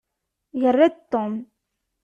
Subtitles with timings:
[0.61, 1.33] Yerra-d Tom.